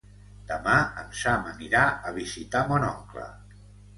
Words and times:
Demà 0.51 0.77
en 1.01 1.11
Sam 1.19 1.51
anirà 1.51 1.83
a 2.11 2.13
visitar 2.17 2.65
mon 2.71 2.87
oncle. 2.87 3.29